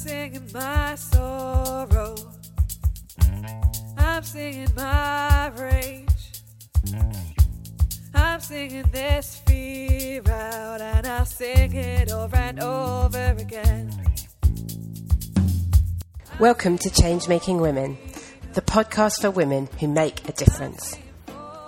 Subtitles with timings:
[0.00, 2.14] singing my sorrow.
[3.98, 6.08] I'm singing my rage.
[8.14, 13.90] I'm singing this fear out, and I'll sing it over and over again.
[16.38, 17.98] Welcome to Change Making Women,
[18.54, 20.96] the podcast for women who make a difference.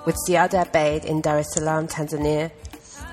[0.06, 2.50] With Ziada Abeid in Dar es Salaam, Tanzania,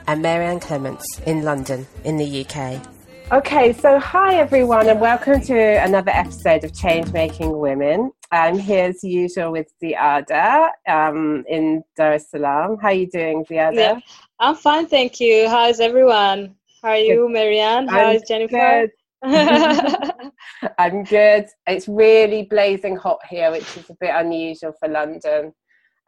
[0.07, 2.98] and Marianne Clements in London, in the UK.
[3.31, 8.11] Okay, so hi everyone, and welcome to another episode of Change Making Women.
[8.31, 12.79] I'm here as usual with Ziada um, in Dar es Salaam.
[12.81, 13.75] How are you doing, Ziada?
[13.75, 13.99] Yeah,
[14.39, 15.47] I'm fine, thank you.
[15.47, 16.55] How's everyone?
[16.81, 17.87] How are you, Marianne?
[17.87, 18.87] How is Jennifer?
[20.79, 21.45] I'm good.
[21.67, 25.53] It's really blazing hot here, which is a bit unusual for London.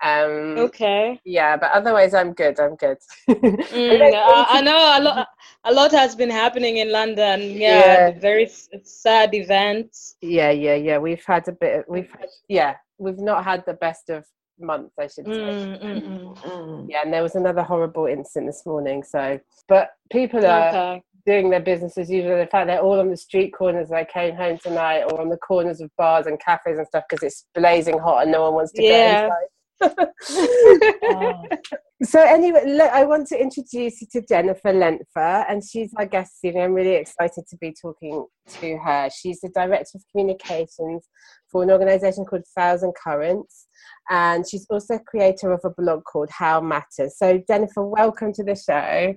[0.01, 1.19] Um, okay.
[1.25, 2.59] Yeah, but otherwise, I'm good.
[2.59, 2.97] I'm good.
[3.29, 5.27] mm, I, I, know a lot.
[5.63, 7.41] A lot has been happening in London.
[7.41, 8.19] Yeah, yeah.
[8.19, 8.49] very
[8.83, 10.15] sad events.
[10.21, 10.97] Yeah, yeah, yeah.
[10.97, 11.79] We've had a bit.
[11.79, 14.25] Of, we've had, yeah, we've not had the best of
[14.59, 15.31] months, I should say.
[15.31, 16.85] Mm, mm, mm, mm.
[16.89, 19.03] yeah, and there was another horrible incident this morning.
[19.03, 20.69] So, but people are.
[20.69, 21.03] Okay.
[21.23, 22.39] Doing their business as usual.
[22.39, 23.91] In fact, they're all on the street corners.
[23.91, 27.21] I came home tonight, or on the corners of bars and cafes and stuff, because
[27.21, 29.19] it's blazing hot and no one wants to yeah.
[29.19, 29.47] go inside
[32.03, 36.37] so anyway, look, I want to introduce you to Jennifer Lentfer, and she's our guest
[36.43, 36.63] today.
[36.63, 38.25] I'm really excited to be talking
[38.59, 39.09] to her.
[39.09, 41.07] She's the director of communications
[41.51, 43.67] for an organisation called Thousand Currents,
[44.09, 47.17] and she's also creator of a blog called How Matters.
[47.17, 49.15] So, Jennifer, welcome to the show.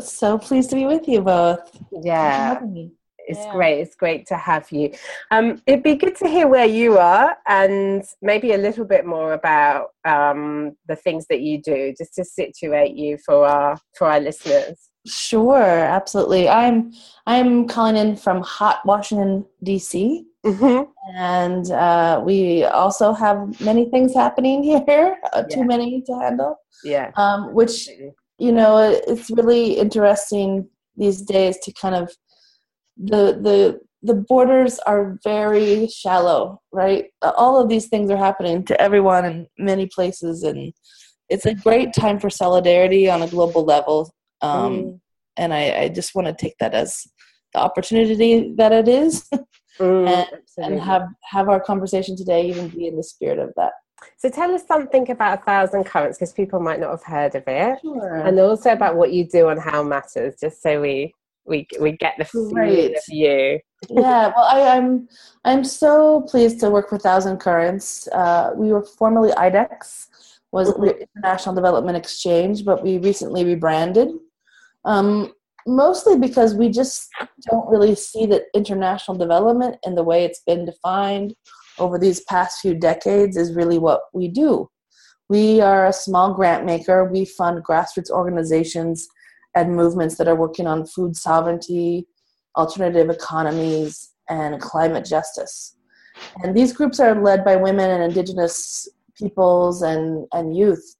[0.00, 1.78] So pleased to be with you both.
[1.92, 2.60] Yeah
[3.26, 3.52] it's yeah.
[3.52, 3.80] great.
[3.80, 4.92] It's great to have you.
[5.30, 9.32] Um, it'd be good to hear where you are and maybe a little bit more
[9.32, 14.20] about um, the things that you do, just to situate you for our for our
[14.20, 14.90] listeners.
[15.06, 16.48] Sure, absolutely.
[16.48, 16.92] I'm
[17.26, 20.26] I'm calling in from hot Washington D.C.
[20.44, 20.90] Mm-hmm.
[21.16, 25.56] And uh, we also have many things happening here, uh, yeah.
[25.56, 26.56] too many to handle.
[26.84, 27.10] Yeah.
[27.16, 27.88] Um, which,
[28.38, 32.12] you know, it's really interesting these days to kind of
[32.96, 37.06] the the the borders are very shallow right?
[37.22, 40.72] All of these things are happening to everyone in many places and
[41.28, 44.12] it's a great time for solidarity on a global level.
[44.42, 45.00] Um, mm.
[45.36, 47.06] and I, I just want to take that as
[47.54, 49.26] the opportunity that it is
[49.78, 50.28] mm, and,
[50.58, 53.72] and have have our conversation today even be in the spirit of that.
[54.18, 57.44] So tell us something about a thousand currents because people might not have heard of
[57.46, 57.78] it.
[57.80, 58.16] Sure.
[58.16, 61.14] and also about what you do on how matters just so we
[61.46, 62.68] we we get the feel of
[63.08, 63.60] you.
[63.88, 65.08] yeah, well, I, am
[65.44, 68.08] I'm, I'm so pleased to work for Thousand Currents.
[68.08, 70.06] Uh, we were formerly IDEX,
[70.52, 71.02] was mm-hmm.
[71.16, 74.08] International Development Exchange, but we recently rebranded.
[74.84, 75.32] Um,
[75.66, 77.08] mostly because we just
[77.50, 81.34] don't really see that international development and the way it's been defined
[81.78, 84.68] over these past few decades is really what we do.
[85.28, 87.04] We are a small grant maker.
[87.10, 89.08] We fund grassroots organizations
[89.54, 92.06] and movements that are working on food sovereignty,
[92.56, 95.76] alternative economies, and climate justice.
[96.42, 100.96] And these groups are led by women and indigenous peoples and, and youth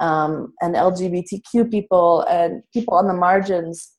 [0.00, 3.92] um, and LGBTQ people and people on the margins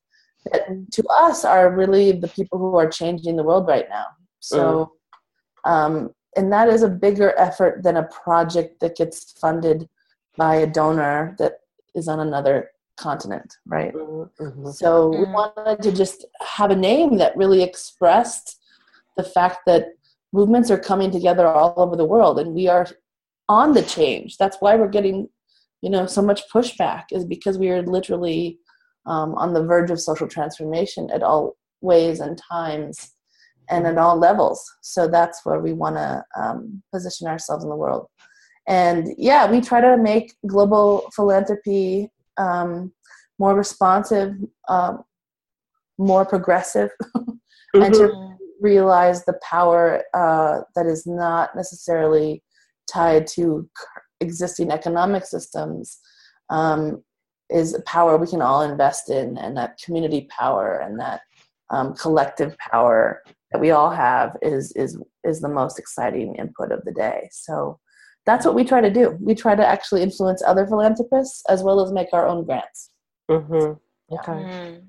[0.45, 4.05] that to us are really the people who are changing the world right now.
[4.39, 4.91] So,
[5.65, 5.71] mm.
[5.71, 9.87] um, and that is a bigger effort than a project that gets funded
[10.37, 11.53] by a donor that
[11.95, 13.93] is on another continent, right?
[13.93, 14.69] Mm-hmm.
[14.71, 15.33] So we mm-hmm.
[15.33, 18.59] wanted to just have a name that really expressed
[19.17, 19.87] the fact that
[20.33, 22.87] movements are coming together all over the world and we are
[23.47, 24.37] on the change.
[24.37, 25.29] That's why we're getting,
[25.81, 28.59] you know, so much pushback is because we are literally
[29.05, 33.11] um, on the verge of social transformation at all ways and times
[33.69, 34.63] and at all levels.
[34.81, 38.07] So that's where we want to um, position ourselves in the world.
[38.67, 42.91] And yeah, we try to make global philanthropy um,
[43.39, 44.33] more responsive,
[44.69, 45.03] um,
[45.97, 47.31] more progressive, mm-hmm.
[47.81, 48.35] and to mm-hmm.
[48.61, 52.43] realize the power uh, that is not necessarily
[52.91, 53.69] tied to
[54.21, 55.99] existing economic systems
[56.49, 57.03] um,
[57.49, 61.21] is a power we can all invest in, and that community power and that
[61.69, 63.21] um, collective power
[63.51, 67.29] that we all have is is is the most exciting input of the day.
[67.31, 67.79] So
[68.25, 69.17] that's what we try to do.
[69.21, 72.91] We try to actually influence other philanthropists as well as make our own grants.
[73.29, 73.73] Mm-hmm.
[74.15, 74.31] Okay.
[74.31, 74.83] Mm.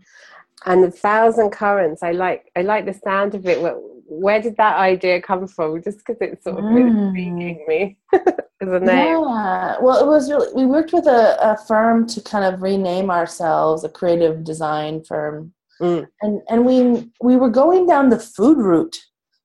[0.65, 2.03] And a thousand currents.
[2.03, 2.51] I like.
[2.57, 3.61] I like the sound of it.
[3.61, 3.75] Where,
[4.09, 5.83] where did that idea come from?
[5.83, 6.89] Just because it's sort of mm.
[6.89, 8.23] intriguing me as
[8.61, 9.21] a name.
[9.23, 9.77] Yeah.
[9.81, 10.49] Well, it was really.
[10.55, 15.53] We worked with a, a firm to kind of rename ourselves, a creative design firm,
[15.81, 16.07] Mm.
[16.23, 18.97] and and we we were going down the food route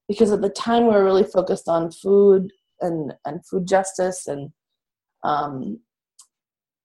[0.07, 2.51] because at the time we were really focused on food
[2.81, 4.51] and and food justice and
[5.23, 5.79] um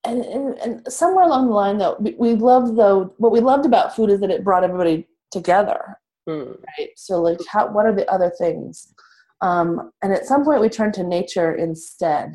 [0.04, 3.66] and and, and somewhere along the line though we, we loved though what we loved
[3.66, 5.98] about food is that it brought everybody together
[6.28, 6.60] Mm.
[6.76, 8.92] right so like how what are the other things
[9.42, 12.32] um and at some point we turned to nature instead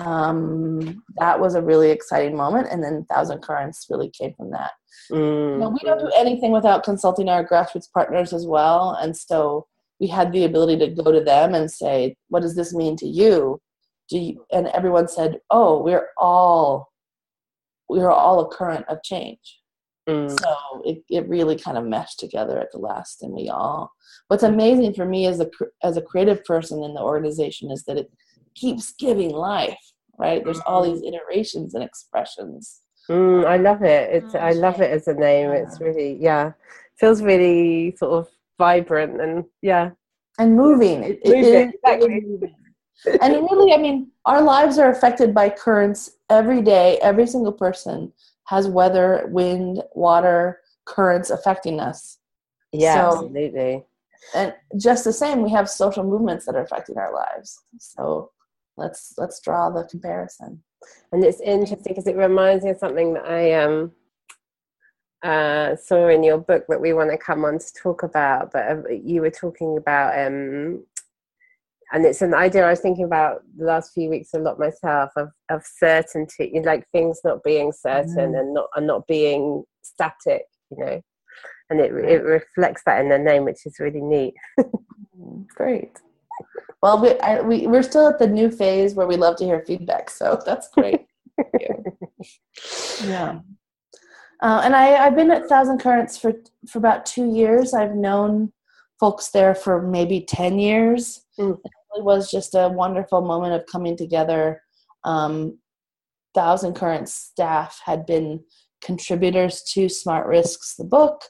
[0.00, 4.70] um that was a really exciting moment and then thousand currents really came from that
[5.10, 5.72] Mm.
[5.72, 8.96] we don't do anything without consulting our grassroots partners as well.
[9.00, 9.66] And so
[10.00, 13.06] we had the ability to go to them and say, "What does this mean to
[13.06, 13.60] you?"
[14.08, 16.92] Do you, and everyone said, "Oh, we're all
[17.88, 19.60] we're all a current of change."
[20.08, 20.30] Mm.
[20.40, 23.92] So it, it really kind of meshed together at the last, and we all.
[24.28, 25.50] What's amazing for me as a
[25.82, 28.10] as a creative person in the organization is that it
[28.54, 29.78] keeps giving life.
[30.18, 30.42] Right?
[30.42, 32.80] There's all these iterations and expressions.
[33.08, 34.10] Mm, I love it.
[34.12, 35.50] It's I love it as a name.
[35.50, 36.52] It's really yeah,
[36.98, 38.28] feels really sort of
[38.58, 39.90] vibrant and yeah.
[40.38, 41.02] and moving.
[41.02, 42.54] It, it Moving, exactly.
[43.22, 46.98] and it really, I mean, our lives are affected by currents every day.
[47.00, 48.12] Every single person
[48.46, 52.18] has weather, wind, water, currents affecting us.
[52.72, 53.84] Yeah, So- absolutely.
[54.34, 57.62] And just the same, we have social movements that are affecting our lives.
[57.78, 58.32] So
[58.76, 60.62] let's let's draw the comparison.
[61.12, 63.92] And it's interesting because it reminds me of something that I um
[65.22, 68.52] uh, saw in your book that we want to come on to talk about.
[68.52, 70.84] But uh, you were talking about um,
[71.92, 75.10] and it's an idea I was thinking about the last few weeks a lot myself
[75.16, 80.84] of of certainty, like things not being certain and not and not being static, you
[80.84, 81.00] know.
[81.70, 84.34] And it it reflects that in the name, which is really neat.
[85.18, 85.98] Mm, Great.
[86.80, 89.64] Well, we, I, we we're still at the new phase where we love to hear
[89.66, 91.06] feedback, so that's great.
[93.04, 93.40] yeah.
[94.40, 96.32] Uh, and I, I've been at Thousand Currents for
[96.68, 97.74] for about two years.
[97.74, 98.52] I've known
[99.00, 101.24] folks there for maybe ten years.
[101.38, 101.58] Mm.
[101.64, 104.62] It really was just a wonderful moment of coming together.
[105.04, 105.58] Um,
[106.34, 108.44] Thousand Currents staff had been
[108.80, 111.22] contributors to Smart Risks, the book.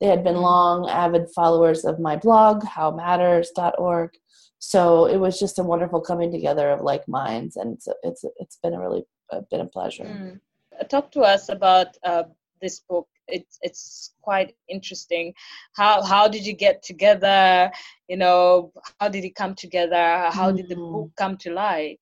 [0.00, 4.10] They had been long avid followers of my blog, howmatters.org.
[4.58, 8.58] So it was just a wonderful coming together of like minds, and it's it's it's
[8.62, 10.04] been a really uh, been a pleasure.
[10.04, 10.40] Mm.
[10.88, 12.24] Talk to us about uh,
[12.60, 13.08] this book.
[13.28, 15.34] It's it's quite interesting.
[15.74, 17.70] How how did you get together?
[18.08, 20.30] You know, how did it come together?
[20.30, 20.92] How did the Mm.
[20.92, 22.00] book come to light?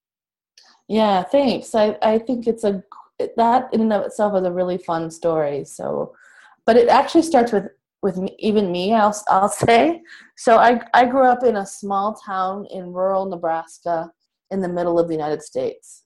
[0.88, 1.74] Yeah, thanks.
[1.74, 2.82] I, I think it's a
[3.36, 5.64] that in and of itself is a really fun story.
[5.64, 6.14] So,
[6.64, 7.66] but it actually starts with
[8.00, 8.94] with me, even me.
[8.94, 10.02] I'll I'll say.
[10.36, 14.10] So I I grew up in a small town in rural Nebraska
[14.50, 16.04] in the middle of the United States,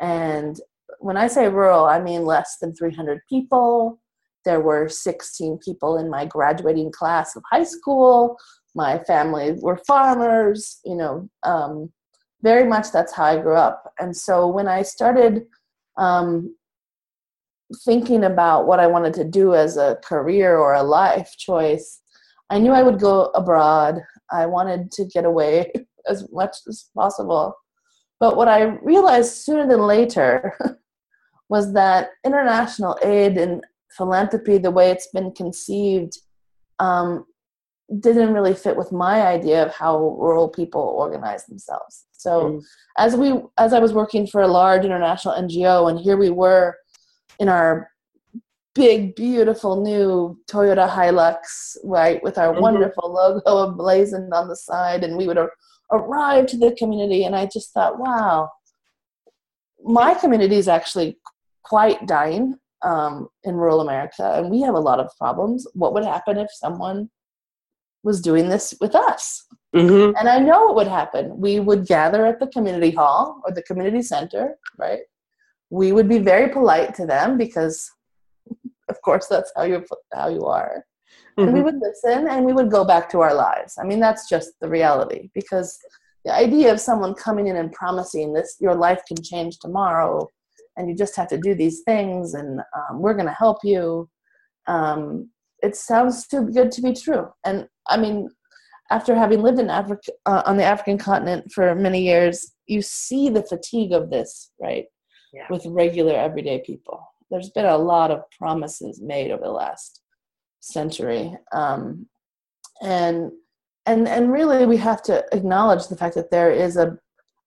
[0.00, 0.60] and
[1.00, 4.00] when I say rural, I mean less than 300 people.
[4.44, 8.36] There were 16 people in my graduating class of high school.
[8.74, 10.80] My family were farmers.
[10.84, 11.30] You know.
[11.42, 11.92] Um,
[12.42, 13.92] very much that's how I grew up.
[13.98, 15.46] And so when I started
[15.96, 16.54] um,
[17.84, 22.00] thinking about what I wanted to do as a career or a life choice,
[22.48, 24.00] I knew I would go abroad.
[24.30, 25.72] I wanted to get away
[26.08, 27.54] as much as possible.
[28.18, 30.58] But what I realized sooner than later
[31.50, 33.62] was that international aid and
[33.96, 36.16] philanthropy, the way it's been conceived,
[36.78, 37.26] um,
[37.98, 42.06] didn't really fit with my idea of how rural people organize themselves.
[42.12, 42.62] So Mm.
[42.96, 46.76] as we as I was working for a large international NGO and here we were
[47.40, 47.90] in our
[48.76, 51.40] big beautiful new Toyota Hilux
[51.82, 52.60] right with our Mhm.
[52.60, 55.52] wonderful logo emblazoned on the side and we would ar-
[55.90, 58.48] arrive to the community and I just thought wow
[59.82, 61.18] my community is actually
[61.70, 66.04] quite dying um, in rural America and we have a lot of problems what would
[66.04, 67.08] happen if someone
[68.02, 70.16] was doing this with us Mm-hmm.
[70.16, 71.38] and I know what would happen.
[71.38, 75.00] We would gather at the community hall or the community center, right?
[75.70, 77.88] We would be very polite to them because,
[78.88, 80.84] of course, that's how you how you are.
[81.36, 83.78] And we would listen and we would go back to our lives.
[83.80, 85.78] I mean, that's just the reality because
[86.24, 90.28] the idea of someone coming in and promising this, your life can change tomorrow,
[90.80, 94.08] and you just have to do these things, and um, we're going to help you.
[94.66, 95.30] Um,
[95.62, 97.28] it sounds too good to be true.
[97.44, 98.30] And I mean,
[98.90, 103.28] after having lived in Africa uh, on the African continent for many years, you see
[103.28, 104.86] the fatigue of this, right?
[105.32, 105.46] Yeah.
[105.50, 107.00] With regular everyday people.
[107.30, 110.02] There's been a lot of promises made over the last
[110.60, 112.08] century, um,
[112.82, 113.30] and
[113.86, 116.98] and and really we have to acknowledge the fact that there is a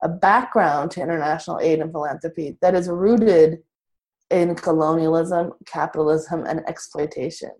[0.03, 3.59] a background to international aid and philanthropy that is rooted
[4.29, 7.51] in colonialism, capitalism, and exploitation.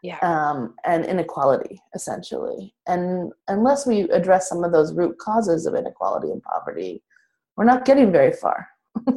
[0.00, 0.18] Yeah.
[0.22, 2.72] um, and inequality, essentially.
[2.86, 7.02] And unless we address some of those root causes of inequality and poverty,
[7.56, 8.68] we're not getting very far,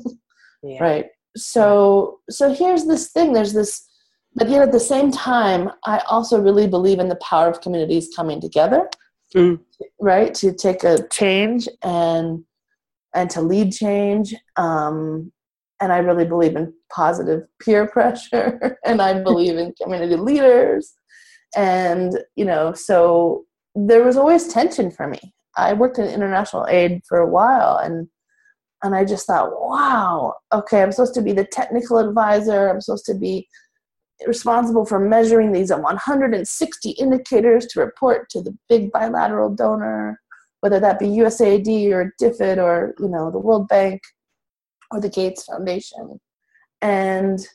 [0.64, 0.82] Yeah.
[0.84, 1.06] right?
[1.38, 3.32] So, so here's this thing.
[3.32, 3.88] There's this,
[4.34, 8.10] but yet at the same time, I also really believe in the power of communities
[8.16, 8.90] coming together,
[9.36, 9.60] Mm.
[10.00, 12.44] right, to take a change and
[13.14, 14.34] and to lead change.
[14.58, 15.32] Um,
[15.82, 20.94] and I really believe in positive peer pressure, and I believe in community leaders.
[21.56, 23.46] And you know, so
[23.76, 25.20] there was always tension for me.
[25.58, 28.08] I worked in international aid for a while, and
[28.84, 32.68] and I just thought, wow, okay, I'm supposed to be the technical advisor.
[32.68, 33.48] I'm supposed to be
[34.28, 40.20] responsible for measuring these 160 indicators to report to the big bilateral donor,
[40.62, 44.02] whether that be USAID or DFID or you know the World Bank
[44.92, 46.20] or the Gates Foundation,
[46.82, 47.48] and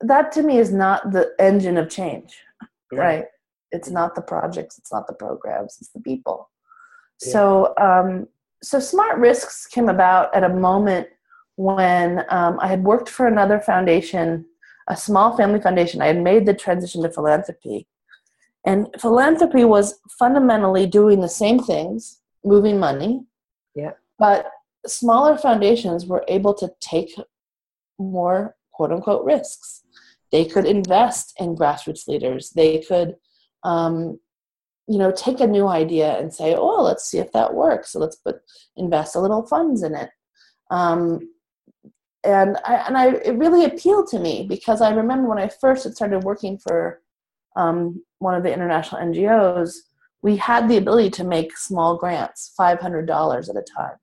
[0.00, 2.38] that to me is not the engine of change,
[2.92, 3.24] right?
[3.72, 6.50] It's not the projects, it's not the programs, it's the people.
[7.22, 7.32] Yeah.
[7.32, 8.26] So, um,
[8.62, 11.08] so smart risks came about at a moment
[11.56, 14.46] when um, I had worked for another foundation,
[14.90, 16.02] a small family foundation.
[16.02, 17.86] I had made the transition to philanthropy,
[18.66, 23.24] and philanthropy was fundamentally doing the same things, moving money.
[23.74, 23.92] Yeah.
[24.18, 24.50] But
[24.86, 27.14] smaller foundations were able to take
[27.98, 29.82] more quote unquote risks.
[30.32, 32.50] They could invest in grassroots leaders.
[32.50, 33.16] They could,
[33.62, 34.18] um,
[34.88, 37.92] you know, take a new idea and say, "Oh, let's see if that works.
[37.92, 38.40] So let's put
[38.76, 40.10] invest a little funds in it."
[40.70, 41.20] Um,
[42.24, 45.84] and I and I it really appealed to me because I remember when I first
[45.84, 47.00] had started working for
[47.56, 49.74] um, one of the international NGOs,
[50.22, 53.96] we had the ability to make small grants, five hundred dollars at a time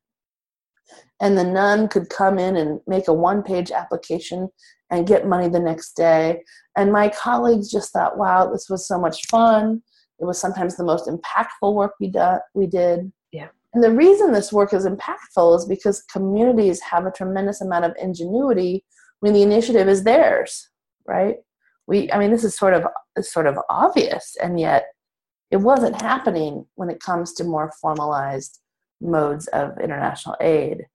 [1.20, 4.50] and the nun could come in and make a one page application
[4.92, 6.44] and get money the next day.
[6.76, 9.82] And my colleagues just thought, wow, this was so much fun.
[10.20, 13.12] It was sometimes the most impactful work we, do- we did.
[13.78, 17.94] And the reason this work is impactful is because communities have a tremendous amount of
[18.02, 18.84] ingenuity
[19.20, 20.70] when the initiative is theirs,
[21.06, 21.36] right?
[21.86, 22.86] We, I mean, this is sort of
[23.22, 24.88] sort of obvious, and yet
[25.52, 28.62] it wasn't happening when it comes to more formalized
[29.00, 30.88] modes of international aid.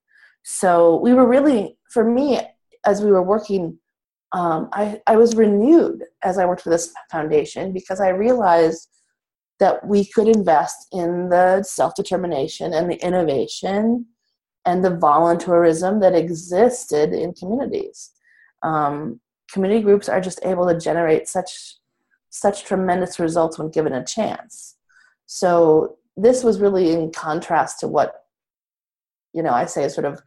[0.43, 2.41] So we were really, for me,
[2.85, 3.79] as we were working,
[4.33, 8.89] um, I, I was renewed as I worked for this foundation because I realized
[9.63, 14.07] that we could invest in the self determination and the innovation
[14.67, 18.11] and the volunteerism that existed in communities.
[18.65, 19.21] Um,
[19.53, 21.77] community groups are just able to generate such
[22.31, 24.75] such tremendous results when given a chance.
[25.27, 28.25] So this was really in contrast to what
[29.33, 30.21] you know I say is sort of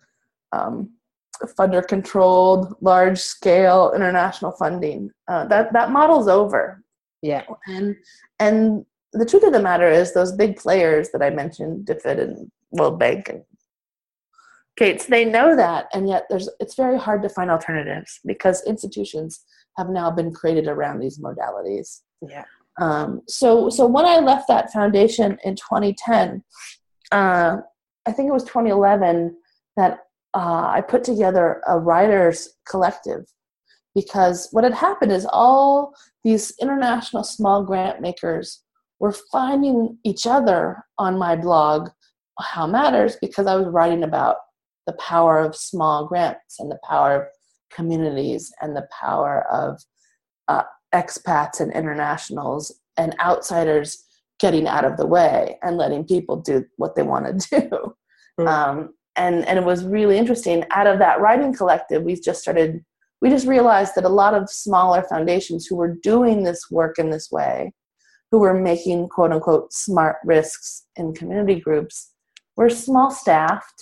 [0.54, 0.92] um,
[1.60, 5.12] funder controlled, large scale international funding.
[5.28, 6.82] Uh, that that model's over,
[7.22, 7.44] Yeah.
[7.68, 7.98] and
[8.40, 8.86] and
[9.16, 13.00] the truth of the matter is those big players that I mentioned, DFID and World
[13.00, 13.44] Bank and
[14.78, 19.46] Gates, they know that, and yet there's it's very hard to find alternatives because institutions
[19.78, 22.02] have now been created around these modalities.
[22.22, 22.44] Yeah.
[22.80, 26.44] Um, so so when I left that foundation in 2010,
[27.14, 27.58] uh,
[28.06, 29.38] I think it was 2011
[29.78, 30.00] that
[30.34, 33.26] uh, I put together a writers collective
[33.94, 35.96] because what had happened is all
[36.26, 38.65] these international small grant makers
[39.00, 41.90] were finding each other on my blog
[42.40, 44.38] how matters because i was writing about
[44.88, 47.28] the power of small grants and the power of
[47.74, 49.82] communities and the power of
[50.48, 54.04] uh, expats and internationals and outsiders
[54.40, 57.96] getting out of the way and letting people do what they want to do
[58.40, 58.48] Mm.
[58.50, 62.84] um, and and it was really interesting out of that writing collective we just started
[63.22, 67.12] we just realized that a lot of smaller foundations who were doing this work in
[67.12, 67.72] this way
[68.36, 72.12] who were making quote unquote smart risks in community groups
[72.58, 73.80] were small staffed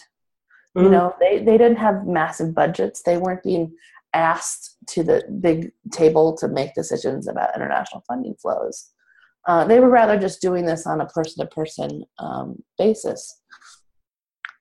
[0.75, 0.91] you Mm.
[0.91, 3.75] know they, they didn't have massive budgets they weren't being
[4.13, 8.91] asked to the big table to make decisions about international funding flows
[9.47, 12.03] uh, they were rather just doing this on a person to person
[12.77, 13.41] basis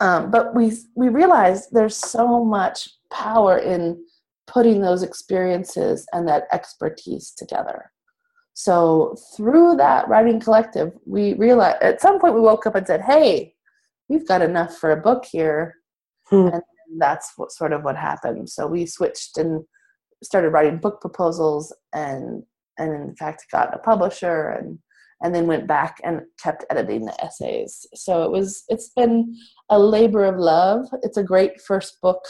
[0.01, 4.03] um, but we we realized there's so much power in
[4.47, 7.93] putting those experiences and that expertise together.
[8.55, 13.03] So through that writing collective, we realized at some point we woke up and said,
[13.03, 13.55] "Hey,
[14.09, 15.77] we've got enough for a book here,"
[16.27, 16.49] Hmm.
[16.53, 16.63] and
[16.99, 18.51] that's what sort of what happened.
[18.51, 19.65] So we switched and
[20.23, 22.45] started writing book proposals, and
[22.79, 24.79] and in fact got a publisher, and
[25.23, 27.87] and then went back and kept editing the essays.
[27.95, 29.35] So it was it's been
[29.71, 30.87] a labor of love.
[31.03, 32.23] It's a great first book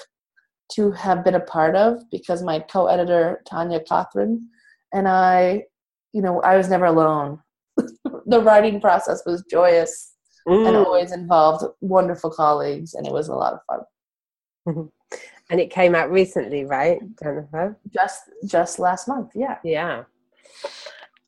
[0.72, 4.38] to have been a part of because my co-editor Tanya Cothran
[4.92, 5.64] and I
[6.12, 7.40] you know, I was never alone.
[8.26, 10.10] the writing process was joyous
[10.46, 10.84] and Mm.
[10.84, 13.60] always involved wonderful colleagues, and it was a lot of
[14.66, 14.90] fun.
[15.50, 17.78] And it came out recently, right, Jennifer?
[17.92, 19.58] Just just last month, yeah.
[19.64, 20.04] Yeah.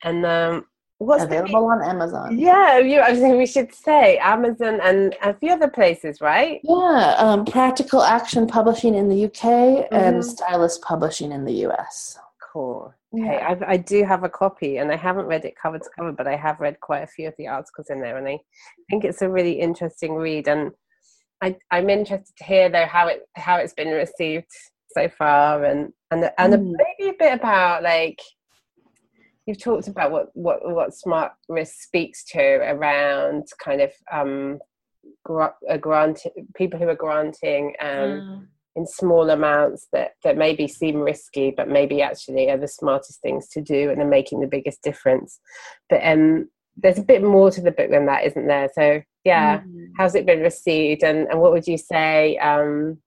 [0.03, 0.67] And um,
[0.99, 2.39] what's the- Available on Amazon.
[2.39, 3.01] Yeah, you.
[3.01, 6.61] I think we should say Amazon and a few other places, right?
[6.65, 10.25] Yeah, um, Practical Action Publishing in the UK and Mhm.
[10.25, 12.19] Stylus Publishing in the US.
[12.53, 12.93] Cool.
[13.15, 13.49] Okay, Yeah.
[13.49, 16.27] I've, I do have a copy, and I haven't read it cover to cover, but
[16.27, 18.39] I have read quite a few of the articles in there, and I
[18.91, 20.49] think it's a really interesting read.
[20.49, 20.73] And
[21.43, 24.51] I, I'm interested to hear though how it how it's been received
[24.97, 26.73] so far, and and and Mm.
[26.99, 28.21] maybe a bit about like
[29.47, 34.59] you've talked about what what what smart risk speaks to around kind of um
[35.25, 36.21] gra- uh, grant
[36.57, 42.03] people who are granting um in small amounts that that maybe seem risky but maybe
[42.03, 45.41] actually are the smartest things to do and are making the biggest difference
[45.89, 49.61] but um there's a bit more to the book than that isn't there so yeah
[49.61, 49.91] Mm.
[49.97, 52.99] how's it been received and, and what would you say um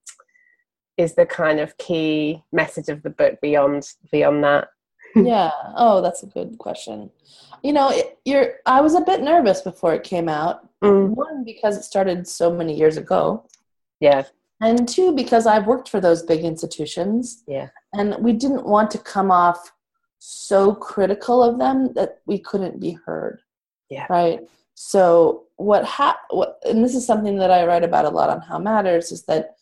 [0.97, 4.69] is the kind of key message of the book beyond beyond that
[5.15, 5.51] yeah.
[5.75, 7.09] Oh, that's a good question.
[7.63, 8.55] You know, it, you're.
[8.65, 10.67] I was a bit nervous before it came out.
[10.83, 13.45] Mm, One because it started so many years ago,
[13.99, 14.23] yeah
[14.61, 17.43] and two because I've worked for those big institutions.
[17.47, 17.69] Yeah.
[17.93, 19.71] And we didn't want to come off
[20.19, 23.39] so critical of them that we couldn't be heard.
[23.89, 24.07] Yeah.
[24.09, 24.41] Right.
[24.73, 28.41] So what ha- what and this is something that I write about a lot on
[28.41, 29.55] How Matters is that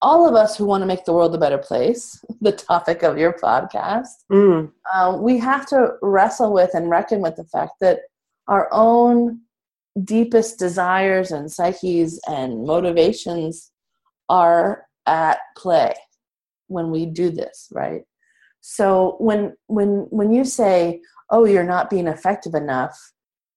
[0.00, 3.18] all of us who want to make the world a better place, the topic of
[3.18, 8.00] your podcast, mm, um, we have to wrestle with and reckon with the fact that
[8.48, 9.40] our own
[10.04, 13.71] deepest desires and psyches and motivations
[14.32, 15.94] are at play
[16.68, 18.02] when we do this right?
[18.60, 22.96] So when when when you say oh you're not being effective enough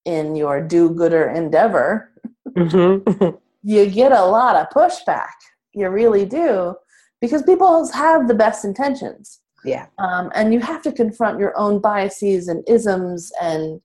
[0.05, 2.11] in your do-gooder endeavor
[2.55, 5.33] mhm, you get a lot of pushback.
[5.73, 6.75] You really do
[7.19, 9.41] because people have the best intentions.
[9.63, 9.87] Yeah.
[9.97, 13.81] Um, and you have to confront your own biases and isms and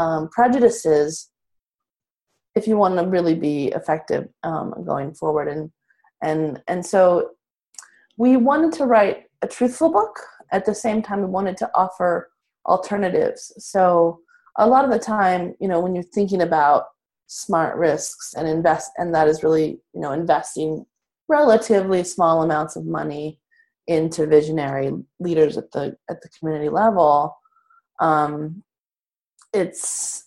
[0.00, 1.28] um, prejudices
[2.54, 5.48] if you want to really be effective um, going forward.
[5.48, 5.70] And
[6.22, 7.30] and and so
[8.16, 10.18] we wanted to write a truthful book.
[10.50, 12.30] At the same time we wanted to offer
[12.66, 13.52] alternatives.
[13.58, 14.20] So
[14.56, 16.86] a lot of the time you know when you're thinking about
[17.26, 20.84] smart risks and invest and that is really you know investing
[21.28, 23.38] relatively small amounts of money
[23.86, 27.36] into visionary leaders at the at the community level
[28.00, 28.62] um,
[29.52, 30.24] it's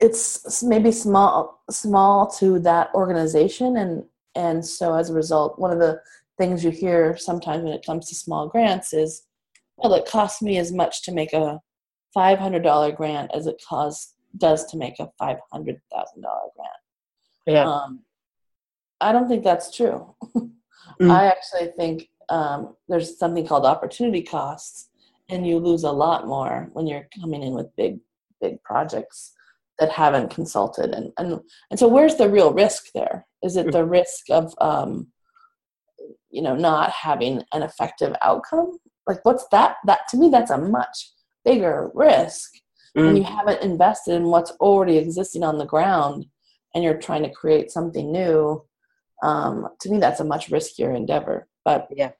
[0.00, 4.04] it's maybe small small to that organization and
[4.38, 6.00] and so as a result one of the
[6.38, 9.24] things you hear sometimes when it comes to small grants is
[9.76, 11.60] well it costs me as much to make a
[12.16, 16.80] $500 grant as it costs does to make a $500,000 grant.
[17.46, 17.64] Yeah.
[17.68, 18.00] Um,
[19.00, 20.14] i don't think that's true.
[21.00, 21.10] Mm.
[21.12, 24.88] i actually think um, there's something called opportunity costs
[25.28, 28.00] and you lose a lot more when you're coming in with big
[28.40, 29.34] big projects
[29.78, 30.90] that haven't consulted.
[30.90, 33.26] And and, and so where's the real risk there?
[33.42, 35.08] Is it the risk of um,
[36.30, 38.78] you know not having an effective outcome?
[39.06, 41.10] Like what's that that to me that's a much
[41.44, 42.54] bigger risk
[42.94, 43.18] when Mm.
[43.18, 46.26] you haven't invested in what's already existing on the ground
[46.74, 48.64] and you're trying to create something new
[49.22, 51.48] um, to me that's a much riskier endeavor.
[51.64, 52.12] But Yeah.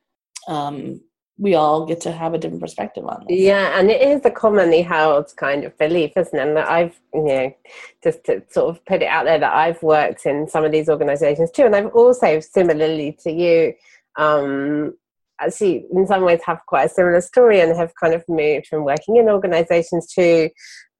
[0.46, 1.00] um,
[1.38, 4.30] we all get to have a different perspective on this Yeah, and it is a
[4.30, 6.46] commonly held kind of belief, isn't it?
[6.46, 7.56] And that I've, you know,
[8.02, 10.88] just to sort of put it out there that I've worked in some of these
[10.88, 13.74] organisations too, and I've also, similarly to you,
[14.16, 14.94] um,
[15.40, 18.84] actually in some ways have quite a similar story and have kind of moved from
[18.84, 20.50] working in organisations to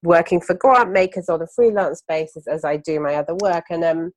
[0.05, 3.83] working for grant makers on a freelance basis as I do my other work, and
[3.83, 4.13] um,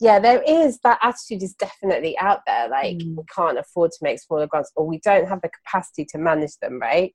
[0.00, 2.68] yeah, there is that attitude is definitely out there.
[2.68, 3.16] Like Mm.
[3.16, 6.56] we can't afford to make smaller grants, or we don't have the capacity to manage
[6.60, 7.14] them, right?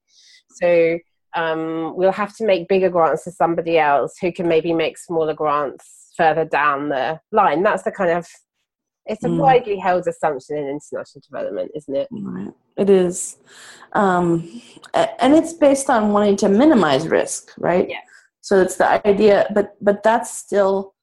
[0.49, 0.97] So
[1.35, 5.33] um, we'll have to make bigger grants to somebody else who can maybe make smaller
[5.33, 7.63] grants further down the line.
[7.63, 8.27] That's the kind of
[9.05, 9.37] it's a Mm.
[9.37, 12.07] widely held assumption in international development, isn't it?
[12.11, 12.53] Right.
[12.77, 13.37] It is.
[13.93, 14.61] Um,
[14.93, 17.89] and it's based on wanting to minimize risk, right?
[17.89, 17.97] Yeah.
[18.41, 20.93] So it's the idea, but but that's still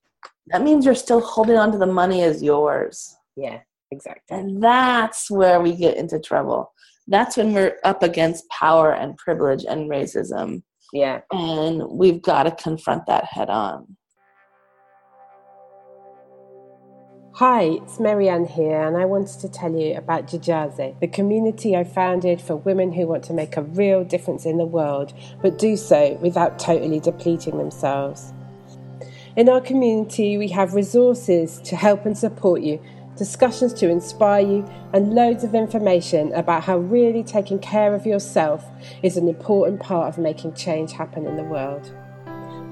[0.50, 3.16] that means you're still holding on to the money as yours.
[3.36, 4.36] Yeah, exactly.
[4.36, 6.72] And that's where we get into trouble.
[7.06, 10.62] That's when we're up against power and privilege and racism.
[10.92, 11.20] Yeah.
[11.30, 13.96] And we've got to confront that head on.
[17.34, 21.84] Hi, it's Marianne here, and I wanted to tell you about Jijaze, the community I
[21.84, 25.76] founded for women who want to make a real difference in the world, but do
[25.76, 28.32] so without totally depleting themselves.
[29.38, 32.80] In our community, we have resources to help and support you,
[33.16, 38.64] discussions to inspire you, and loads of information about how really taking care of yourself
[39.04, 41.94] is an important part of making change happen in the world.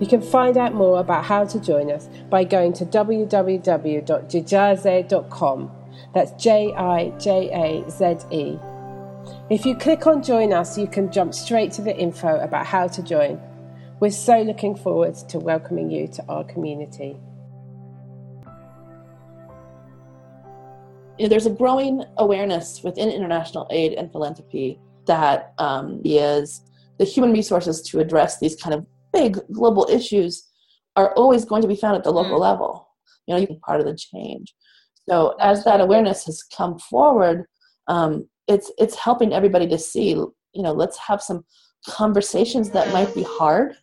[0.00, 5.70] You can find out more about how to join us by going to www.jijaze.com.
[6.14, 8.58] That's J I J A Z E.
[9.50, 12.88] If you click on Join Us, you can jump straight to the info about how
[12.88, 13.40] to join.
[13.98, 17.16] We're so looking forward to welcoming you to our community.
[21.16, 26.60] You know, there's a growing awareness within international aid and philanthropy that um, is
[26.98, 30.46] the human resources to address these kind of big global issues
[30.96, 32.42] are always going to be found at the local mm.
[32.42, 32.90] level.
[33.26, 34.54] You know, you can part of the change.
[35.08, 37.46] So as that awareness has come forward,
[37.88, 40.10] um, it's it's helping everybody to see.
[40.10, 41.46] You know, let's have some
[41.88, 43.76] conversations that might be hard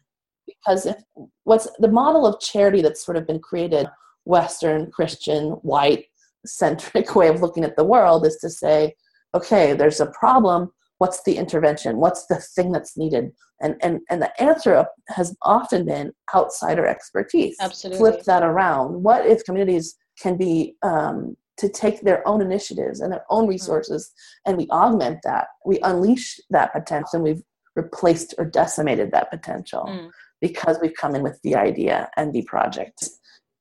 [0.48, 0.98] because if
[1.44, 3.88] what's the model of charity that's sort of been created,
[4.26, 6.06] Western Christian white
[6.46, 8.96] centric way of looking at the world is to say,
[9.36, 10.72] okay, there's a problem
[11.04, 15.86] what's the intervention what's the thing that's needed and and and the answer has often
[15.86, 17.98] been outsider expertise Absolutely.
[17.98, 23.12] flip that around what if communities can be um, to take their own initiatives and
[23.12, 23.50] their own mm.
[23.50, 24.50] resources mm.
[24.50, 27.44] and we augment that we unleash that potential and we've
[27.76, 30.10] replaced or decimated that potential mm.
[30.48, 33.10] Because we've come in with the idea and the project.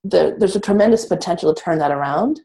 [0.05, 2.41] The, there's a tremendous potential to turn that around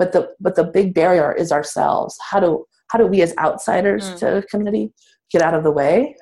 [0.00, 2.18] but the but the big barrier is ourselves.
[2.30, 4.18] How do how do we as outsiders mm.
[4.20, 4.92] to a community
[5.30, 6.16] get out of the way?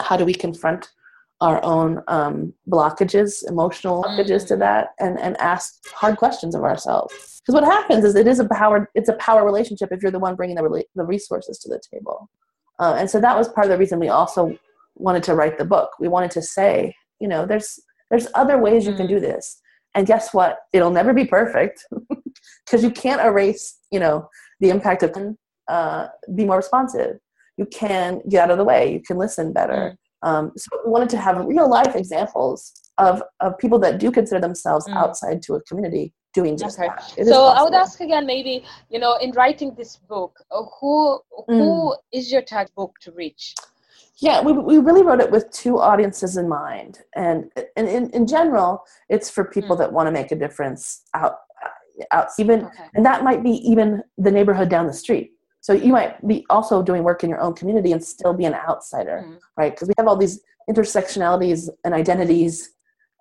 [0.00, 0.88] How do we confront
[1.40, 4.48] our own um, blockages emotional blockages mm.
[4.48, 7.42] to that and and ask hard questions of ourselves?
[7.42, 10.18] Because what happens is it is a power it's a power relationship if you're the
[10.26, 12.30] one bringing the, the resources to the table.
[12.80, 14.56] Uh, and so that was part of the reason we also
[14.94, 15.90] wanted to write the book.
[16.00, 18.96] We wanted to say you know there's there's other ways you mm.
[18.98, 19.60] can do this
[19.94, 21.84] and guess what it'll never be perfect
[22.66, 24.28] because you can't erase you know
[24.60, 25.12] the impact of
[25.68, 27.18] uh, be more responsive.
[27.56, 28.92] You can get out of the way.
[28.92, 29.96] You can listen better.
[30.24, 30.28] Mm.
[30.28, 34.40] Um, so we wanted to have real life examples of, of people that do consider
[34.40, 34.96] themselves mm.
[34.96, 36.88] outside to a community doing just okay.
[36.88, 37.14] that.
[37.16, 41.20] It so I would ask again, maybe you know, in writing this book, uh, who
[41.46, 41.96] who mm.
[42.12, 43.54] is your target book to reach?
[44.20, 48.26] Yeah, we, we really wrote it with two audiences in mind, and and in, in
[48.26, 49.78] general, it's for people mm.
[49.78, 51.36] that want to make a difference out
[52.10, 52.84] out even, okay.
[52.94, 55.32] and that might be even the neighborhood down the street.
[55.60, 58.54] So you might be also doing work in your own community and still be an
[58.54, 59.34] outsider, mm-hmm.
[59.56, 59.72] right?
[59.72, 62.70] Because we have all these intersectionalities and identities.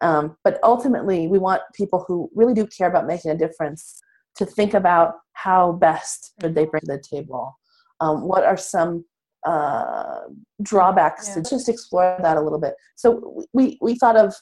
[0.01, 3.99] Um, but ultimately, we want people who really do care about making a difference
[4.35, 7.57] to think about how best should they bring to the table.
[7.99, 9.05] Um, what are some
[9.45, 10.19] uh,
[10.61, 11.35] drawbacks yeah.
[11.35, 12.73] to just explore that a little bit?
[12.95, 14.35] So we we thought of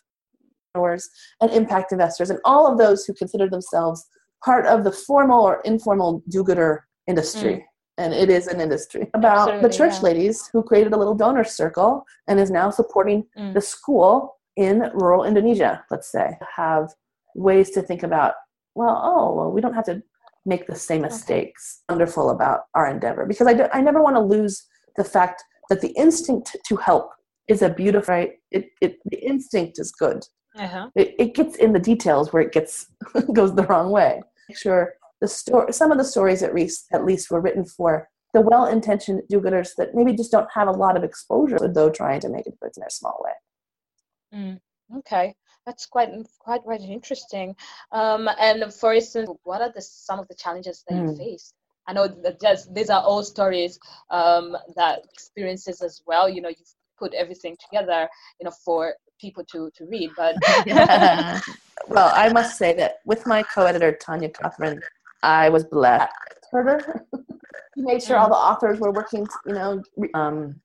[0.75, 4.05] and impact investors and all of those who consider themselves
[4.43, 7.53] part of the formal or informal do-gooder industry.
[7.53, 7.63] Mm
[7.97, 10.01] and it is an industry about Absolutely, the church yeah.
[10.01, 13.53] ladies who created a little donor circle and is now supporting mm.
[13.53, 16.89] the school in rural Indonesia, let's say, have
[17.35, 18.33] ways to think about,
[18.73, 20.01] well, oh, well, we don't have to
[20.45, 21.81] make the same mistakes.
[21.89, 21.95] Okay.
[21.95, 24.65] Wonderful about our endeavor because I, do, I never want to lose
[24.97, 27.11] the fact that the instinct to help
[27.47, 28.33] is a beautiful, right?
[28.51, 30.23] It, it, the instinct is good.
[30.57, 30.89] Uh-huh.
[30.95, 32.87] It, it gets in the details where it gets
[33.33, 34.21] goes the wrong way.
[34.53, 38.41] Sure the story, some of the stories at least, at least were written for the
[38.41, 42.45] well-intentioned do-gooders that maybe just don't have a lot of exposure, though trying to make
[42.45, 44.39] a difference in their small way.
[44.39, 44.59] Mm,
[44.99, 47.55] okay, that's quite quite quite interesting.
[47.91, 51.11] Um, and for instance, what are the some of the challenges that mm.
[51.11, 51.53] you face?
[51.87, 56.27] I know that just, these are all stories um, that experiences as well.
[56.27, 58.07] You know, you've put everything together,
[58.39, 60.11] you know, for people to to read.
[60.15, 60.35] But
[61.87, 64.79] well, I must say that with my co-editor Tanya Cothran,
[65.23, 66.11] I was blessed.
[66.51, 67.05] Herder.
[67.75, 69.83] he made sure all the authors were working, you know.
[70.13, 70.61] Um,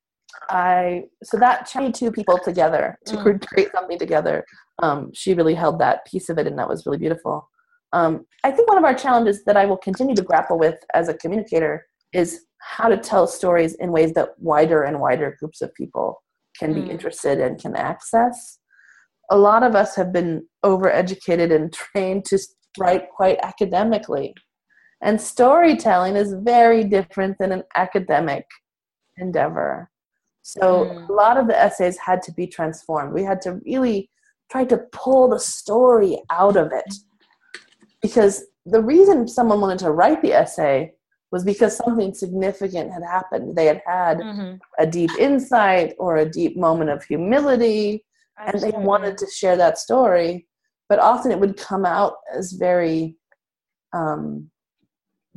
[0.48, 3.46] I so that chatted two people together to mm.
[3.46, 4.44] create something together.
[4.82, 7.49] Um, she really held that piece of it, and that was really beautiful.
[7.92, 11.08] Um, I think one of our challenges that I will continue to grapple with as
[11.08, 15.74] a communicator is how to tell stories in ways that wider and wider groups of
[15.74, 16.22] people
[16.58, 16.84] can mm.
[16.84, 18.58] be interested and can access.
[19.30, 22.38] A lot of us have been overeducated and trained to
[22.78, 24.34] write quite academically.
[25.02, 28.44] And storytelling is very different than an academic
[29.16, 29.90] endeavor.
[30.42, 31.08] So mm.
[31.08, 33.14] a lot of the essays had to be transformed.
[33.14, 34.10] We had to really
[34.50, 36.92] try to pull the story out of it
[38.02, 40.92] because the reason someone wanted to write the essay
[41.32, 43.56] was because something significant had happened.
[43.56, 44.58] They had had Mhm.
[44.78, 48.04] a deep insight or a deep moment of humility,
[48.38, 50.48] and they wanted to share that story.
[50.88, 53.16] But often it would come out as very
[53.92, 54.50] um,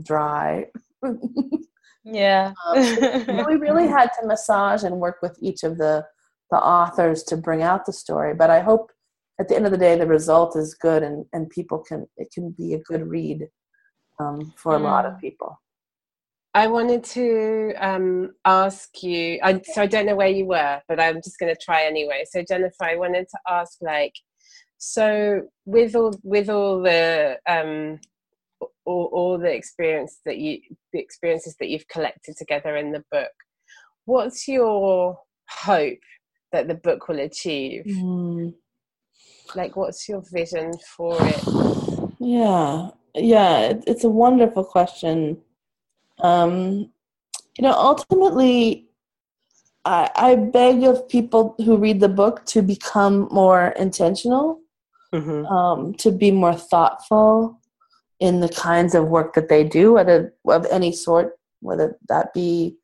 [0.02, 0.68] dry.
[2.06, 2.54] Yeah.
[2.76, 6.06] So we really had to massage and work with each of the
[6.52, 8.34] the authors to bring out the story.
[8.36, 8.92] But I hope
[9.40, 12.30] at the end of the day the result is good and and people can it
[12.34, 13.48] can be a good read
[14.20, 15.60] um, for a lot of people.
[16.56, 19.40] I wanted to um, ask you.
[19.42, 22.26] I, so I don't know where you were, but I'm just going to try anyway.
[22.30, 24.14] So Jennifer, I wanted to ask, like,
[24.78, 28.00] so with all with all the um,
[28.86, 30.60] all, all the experience that you
[30.92, 33.32] the experiences that you've collected together in the book,
[34.06, 35.18] what's your
[35.50, 36.00] hope
[36.52, 37.86] that the book will achieve?
[39.56, 42.14] Like, what's your vision for it?
[42.20, 45.38] Yeah, yeah, it, it's a wonderful question.
[46.20, 46.92] Um,
[47.58, 48.88] you know, ultimately,
[49.86, 54.60] I, I beg of people who read the book to become more intentional,
[55.14, 55.46] Mm-hmm.
[55.46, 57.60] um, to be more thoughtful
[58.20, 62.78] in the kinds of work that they do, whether of any sort, whether that be,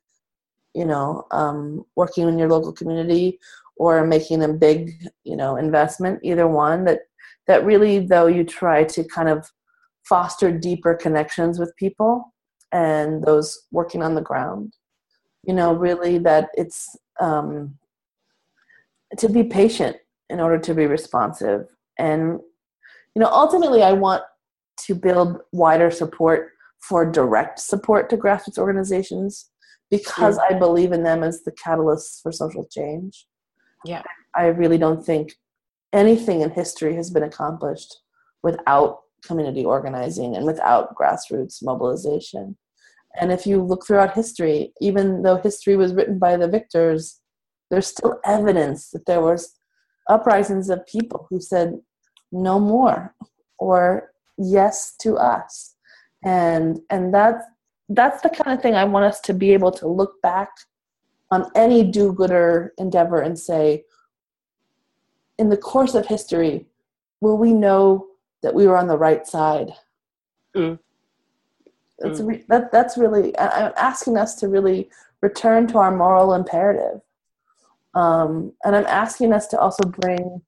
[0.75, 3.39] you know, um, working in your local community
[3.79, 6.19] or making a big, you know, investment.
[6.23, 6.99] Either one that
[7.47, 9.49] that really, though, you try to kind of
[10.03, 12.35] foster deeper connections with people
[12.71, 14.73] and those working on the ground.
[15.43, 17.79] You know, really that it's um,
[19.17, 19.97] to be patient
[20.29, 21.65] in order to be responsive
[21.97, 22.39] and
[23.15, 24.23] you know ultimately i want
[24.77, 29.49] to build wider support for direct support to grassroots organizations
[29.89, 33.25] because i believe in them as the catalysts for social change
[33.85, 34.03] Yeah.
[34.35, 35.33] i really don't think
[35.93, 37.99] anything in history has been accomplished
[38.43, 42.57] without community organizing and without grassroots mobilization
[43.19, 47.19] and if you look throughout history even though history was written by the victors
[47.69, 49.55] there's still evidence that there was
[50.09, 51.79] uprisings of people who said
[52.31, 53.15] no more
[53.57, 55.75] or yes to us
[56.23, 57.43] and and that's
[57.89, 60.49] that's the kind of thing i want us to be able to look back
[61.31, 63.85] on any do-gooder endeavor and say
[65.37, 66.65] in the course of history
[67.21, 68.07] will we know
[68.41, 69.71] that we were on the right side?
[70.55, 70.79] Mm.
[71.99, 74.89] That's, re- that, that's really i'm asking us to really
[75.21, 77.01] return to our moral imperative.
[77.93, 80.41] Um, and i'm asking us to also bring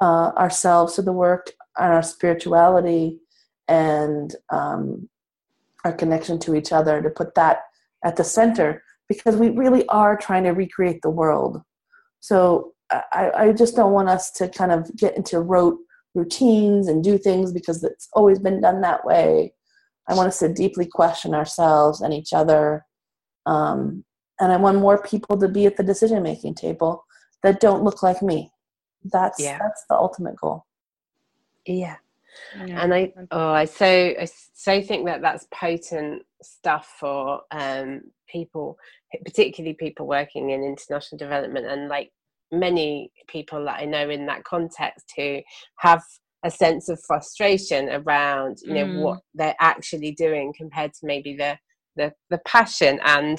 [0.00, 3.18] uh, ourselves to the work and our spirituality
[3.68, 5.08] and um,
[5.84, 7.64] our connection to each other to put that
[8.04, 11.62] at the center because we really are trying to recreate the world
[12.20, 15.78] so I, I just don't want us to kind of get into rote
[16.14, 19.52] routines and do things because it's always been done that way
[20.08, 22.84] i want us to deeply question ourselves and each other
[23.46, 24.04] um,
[24.40, 27.04] and i want more people to be at the decision making table
[27.42, 28.50] that don't look like me
[29.12, 29.58] that's Yeah.
[29.58, 30.64] that's the ultimate goal
[31.66, 31.96] Yeah.
[32.66, 32.82] Yeah.
[32.82, 38.76] and I oh I so I so think that that's potent stuff for um, people,
[39.24, 42.10] particularly people working in international development, and like
[42.52, 45.40] many people that I know in that context who
[45.78, 46.02] have
[46.44, 49.00] a sense of frustration around you know Mm.
[49.00, 51.58] what they're actually doing compared to maybe the
[51.96, 53.38] the the passion and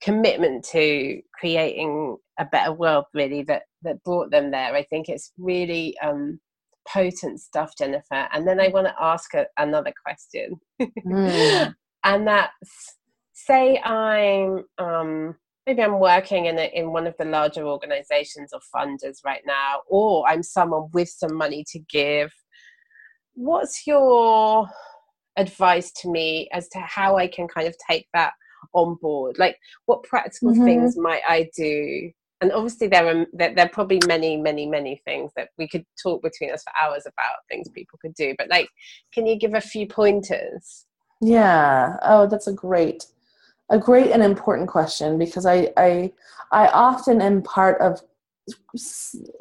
[0.00, 5.32] commitment to creating a better world really that that brought them there i think it's
[5.38, 6.38] really um
[6.86, 10.60] potent stuff jennifer and then i want to ask a, another question
[11.06, 11.74] Mm.
[12.04, 12.96] and that's
[13.38, 18.60] say i'm um maybe i'm working in a, in one of the larger organizations or
[18.74, 22.32] funders right now or i'm someone with some money to give
[23.34, 24.66] what's your
[25.36, 28.32] advice to me as to how i can kind of take that
[28.72, 30.64] on board like what practical Mhm.
[30.64, 35.02] things might i do and obviously there are there, there are probably many many many
[35.04, 38.48] things that we could talk between us for hours about things people could do but
[38.48, 38.70] like
[39.12, 40.86] can you give a few pointers
[41.20, 41.96] Yeah.
[42.02, 43.06] Oh, that's a great,
[43.70, 46.12] a great and important question because I, I,
[46.52, 48.00] I often am part of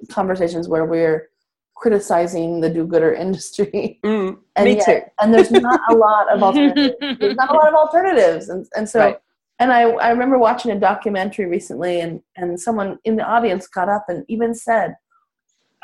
[0.09, 1.29] conversations where we're
[1.75, 6.41] criticizing the do-gooder industry, mm, and me yet- too and there's not a lot of
[6.43, 6.95] alternatives.
[7.19, 8.99] there's not a lot of alternatives, and and so.
[8.99, 9.17] Right.
[9.59, 13.88] And I, I remember watching a documentary recently, and, and someone in the audience got
[13.88, 14.95] up and even said,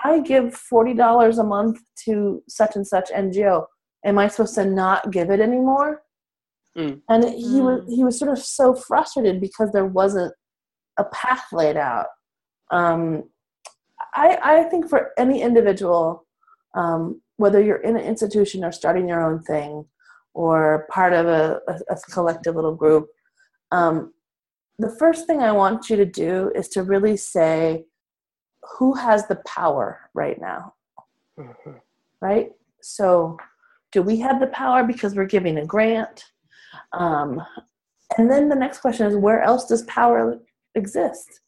[0.03, 3.65] I give $40 a month to such and such NGO.
[4.03, 6.03] Am I supposed to not give it anymore?
[6.77, 7.01] Mm.
[7.09, 10.33] And he was he was sort of so frustrated because there wasn't
[10.97, 12.07] a path laid out.
[12.71, 13.23] Um,
[14.13, 16.25] I I think for any individual,
[16.73, 19.85] um, whether you're in an institution or starting your own thing,
[20.33, 23.09] or part of a, a, a collective little group,
[23.71, 24.13] um,
[24.79, 27.85] the first thing I want you to do is to really say,
[28.77, 30.73] who has the power right now?
[31.37, 31.73] Mm-hmm.
[32.21, 32.51] Right?
[32.81, 33.37] So,
[33.91, 36.31] do we have the power because we're giving a grant?
[36.93, 37.41] Um,
[38.17, 40.39] and then the next question is, where else does power
[40.75, 41.41] exist?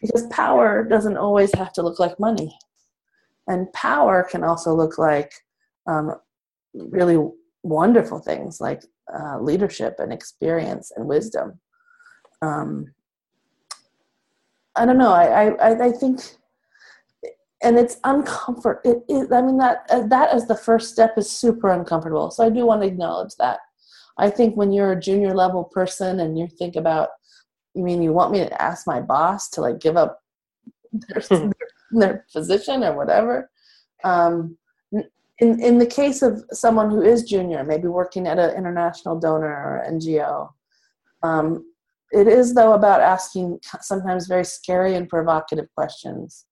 [0.00, 2.56] Because power doesn't always have to look like money.
[3.46, 5.32] And power can also look like
[5.86, 6.14] um,
[6.74, 7.18] really
[7.62, 11.60] wonderful things like uh, leadership and experience and wisdom.
[12.42, 12.94] Um,
[14.76, 15.12] I don't know.
[15.12, 16.20] I, I, I think,
[17.62, 18.78] and it's uncomfort.
[18.86, 22.30] I mean that that as the first step is super uncomfortable.
[22.30, 23.58] So I do want to acknowledge that.
[24.20, 27.08] I think when you're a junior level person and you think about,
[27.74, 30.20] you mean you want me to ask my boss to like give up
[30.92, 31.52] their, their,
[31.90, 33.50] their position or whatever?
[34.04, 34.58] Um,
[34.92, 39.48] in in the case of someone who is junior, maybe working at an international donor
[39.48, 40.50] or NGO,
[41.22, 41.64] um,
[42.12, 46.44] it is though about asking sometimes very scary and provocative questions,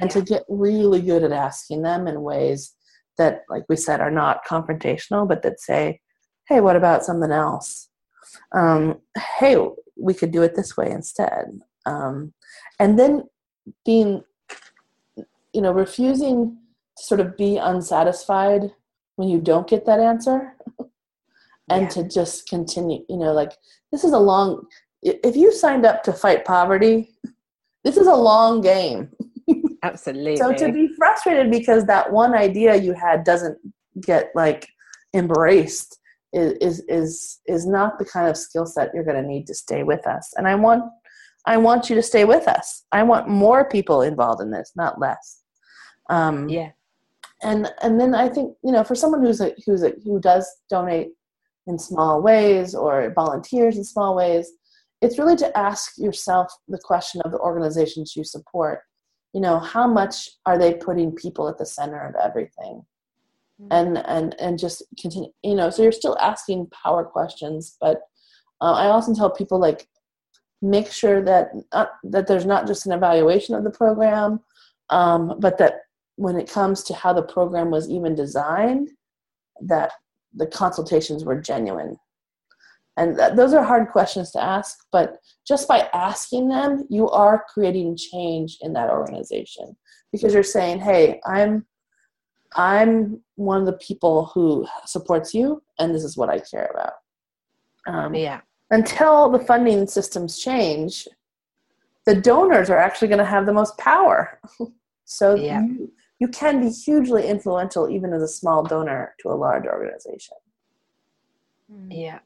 [0.00, 2.74] and to get really good at asking them in ways
[3.16, 6.00] that, like we said, are not confrontational, but that say,
[6.48, 7.88] "Hey, what about something else?"
[8.52, 9.00] Um,
[9.38, 9.56] hey,
[9.96, 12.32] we could do it this way instead, um,
[12.78, 13.24] and then
[13.84, 14.22] being,
[15.52, 16.58] you know, refusing
[16.96, 18.72] to sort of be unsatisfied
[19.18, 20.54] when you don't get that answer
[21.70, 21.88] and yeah.
[21.88, 23.52] to just continue you know like
[23.90, 24.64] this is a long
[25.02, 27.16] if you signed up to fight poverty
[27.84, 29.10] this is a long game
[29.82, 33.58] absolutely so to be frustrated because that one idea you had doesn't
[34.00, 34.68] get like
[35.14, 35.98] embraced
[36.32, 39.54] is is is, is not the kind of skill set you're going to need to
[39.54, 40.84] stay with us and i want
[41.46, 45.00] i want you to stay with us i want more people involved in this not
[45.00, 45.42] less
[46.10, 46.70] um, yeah
[47.42, 50.48] and and then I think you know for someone who's a, who's a, who does
[50.68, 51.08] donate
[51.66, 54.50] in small ways or volunteers in small ways,
[55.02, 58.80] it's really to ask yourself the question of the organizations you support.
[59.34, 62.84] You know, how much are they putting people at the center of everything?
[63.60, 63.72] Mm-hmm.
[63.72, 65.30] And and and just continue.
[65.42, 68.02] You know, so you're still asking power questions, but
[68.60, 69.88] uh, I often tell people like
[70.62, 74.40] make sure that uh, that there's not just an evaluation of the program,
[74.90, 75.80] um, but that
[76.16, 78.90] when it comes to how the program was even designed,
[79.60, 79.92] that
[80.34, 81.96] the consultations were genuine.
[82.96, 87.44] And that, those are hard questions to ask, but just by asking them, you are
[87.52, 89.76] creating change in that organization
[90.10, 91.64] because you're saying, "Hey, I'm
[92.56, 96.94] I'm one of the people who supports you, and this is what I care about."
[97.86, 98.40] Um, yeah.
[98.70, 101.08] Until the funding systems change,
[102.04, 104.40] the donors are actually going to have the most power.
[105.04, 105.62] so yeah.
[105.62, 110.36] you, you can be hugely influential even as a small donor to a large organization.
[111.70, 111.90] Hmm.
[111.90, 112.18] Yeah.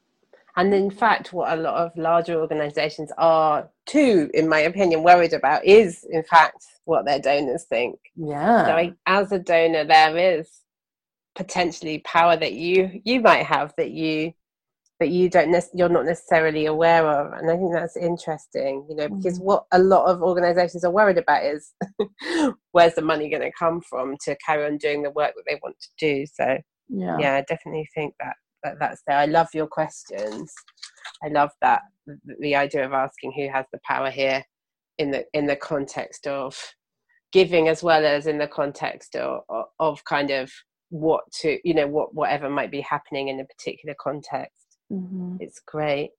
[0.56, 5.32] And in fact, what a lot of larger organizations are too, in my opinion, worried
[5.32, 7.98] about is, in fact, what their donors think.
[8.16, 8.66] Yeah.
[8.66, 10.50] So, I, as a donor, there is
[11.34, 14.32] potentially power that you you might have that you
[15.00, 18.94] that you don't ne- you're not necessarily aware of and i think that's interesting you
[18.94, 19.42] know because mm.
[19.42, 21.72] what a lot of organizations are worried about is
[22.72, 25.58] where's the money going to come from to carry on doing the work that they
[25.62, 29.48] want to do so yeah yeah i definitely think that, that that's there i love
[29.54, 30.52] your questions
[31.24, 31.82] i love that
[32.40, 34.42] the idea of asking who has the power here
[34.98, 36.58] in the in the context of
[37.32, 39.40] giving as well as in the context of,
[39.80, 40.50] of kind of
[40.90, 45.36] what to you know what whatever might be happening in a particular context Mm-hmm.
[45.40, 46.10] It's great.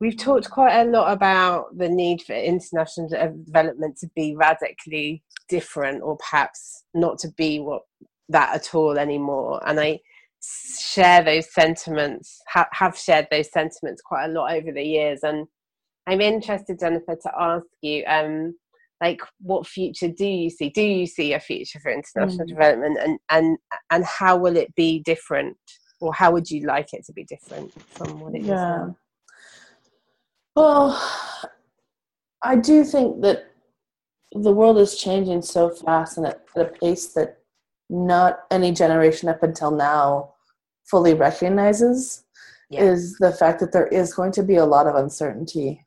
[0.00, 6.02] We've talked quite a lot about the need for international development to be radically different,
[6.02, 7.82] or perhaps not to be what
[8.28, 9.60] that at all anymore.
[9.66, 10.00] And I
[10.42, 15.20] share those sentiments, ha- have shared those sentiments quite a lot over the years.
[15.22, 15.46] And
[16.06, 18.56] I'm interested, Jennifer, to ask you, um,
[19.02, 20.70] like, what future do you see?
[20.70, 22.48] Do you see a future for international mm.
[22.48, 23.58] development, and and
[23.90, 25.56] and how will it be different?
[26.00, 28.44] or how would you like it to be different from what it yeah.
[28.44, 28.96] is now?
[30.54, 31.10] Well,
[32.42, 33.52] I do think that
[34.32, 37.37] the world is changing so fast and at, at a pace that
[37.90, 40.32] not any generation up until now
[40.84, 42.24] fully recognizes
[42.70, 42.82] yeah.
[42.82, 45.84] is the fact that there is going to be a lot of uncertainty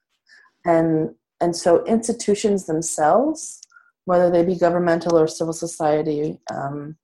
[0.66, 3.62] and and so institutions themselves
[4.06, 6.96] whether they be governmental or civil society um,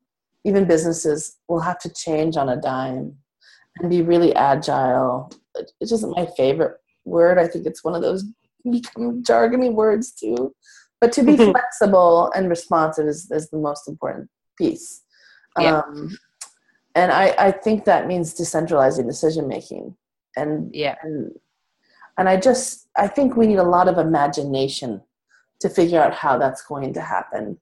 [0.48, 3.16] even businesses will have to change on a dime
[3.80, 5.32] and be really agile.
[5.80, 7.38] It's just my favorite word.
[7.38, 8.24] I think it's one of those
[8.72, 10.56] become jargony words too.
[11.00, 15.04] But to be flexible and responsive is, is the most important piece.
[15.60, 15.80] Yeah.
[15.80, 16.18] Um,
[16.96, 19.96] and I, I think that means decentralizing decision making
[20.36, 20.96] and Yeah.
[21.04, 21.32] and
[22.18, 25.02] and I just I think we need a lot of imagination
[25.62, 27.60] to figure out how that's going to happen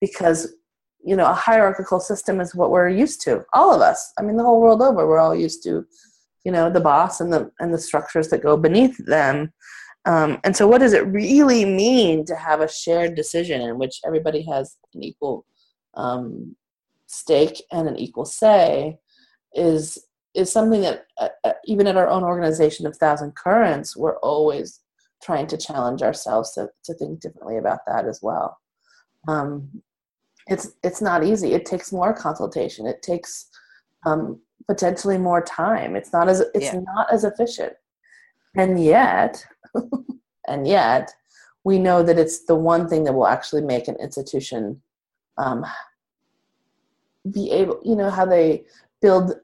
[0.00, 0.54] because
[1.04, 4.36] you know a hierarchical system is what we're used to all of us I mean
[4.36, 5.84] the whole world over we're all used to
[6.44, 9.52] you know the boss and the and the structures that go beneath them
[10.04, 14.00] um, and so what does it really mean to have a shared decision in which
[14.06, 15.44] everybody has an equal
[15.98, 16.56] um,
[17.06, 18.98] stake and an equal say
[19.52, 19.98] is
[20.34, 24.80] is something that uh, uh, even at our own organization of thousand currents we're always
[25.22, 28.58] trying to challenge ourselves to, to think differently about that as well.
[29.26, 29.82] Um,
[30.46, 31.52] it's it's not easy.
[31.52, 32.86] It takes more consultation.
[32.86, 33.48] It takes
[34.06, 35.96] um, potentially more time.
[35.96, 36.80] It's not as it's Yeah.
[36.80, 37.74] not as efficient.
[38.56, 39.44] And yet
[40.48, 41.12] and yet
[41.64, 44.80] we know that it's the one thing that will actually make an institution
[45.38, 45.64] um,
[47.32, 48.64] be able you know how they
[49.00, 49.34] build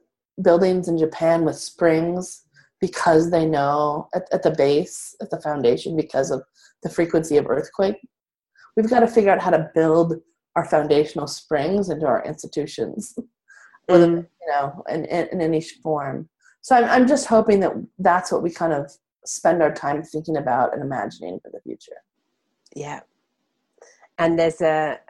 [0.42, 2.42] buildings in japan with springs
[2.80, 6.42] because they know at, at the base at the foundation because of
[6.82, 7.96] the frequency of earthquake
[8.76, 10.14] we've got to figure out how to build
[10.56, 13.16] our foundational springs into our institutions
[13.86, 14.26] whether Mm.
[14.40, 16.28] you know in, in, in any form
[16.62, 18.90] so I'm, I'm just hoping that that's what we kind of
[19.26, 22.00] spend our time thinking about and imagining for the future
[22.74, 23.00] Yeah.
[24.18, 25.00] And there's a,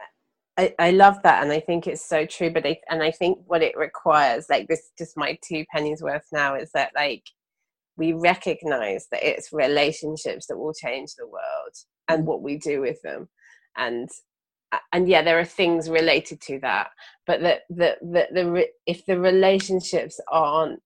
[0.57, 2.49] I, I love that, and I think it's so true.
[2.49, 6.25] But I, and I think what it requires, like this, just my two pennies worth
[6.31, 7.23] now, is that like
[7.97, 11.73] we recognize that it's relationships that will change the world
[12.07, 12.25] and mm.
[12.25, 13.27] what we do with them,
[13.77, 14.09] and
[14.93, 16.89] and yeah, there are things related to that,
[17.27, 20.81] but that that that the re- if the relationships aren't